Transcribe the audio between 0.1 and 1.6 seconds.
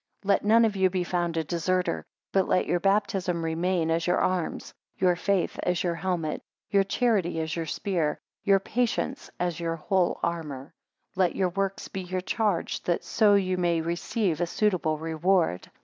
Let none of you be found a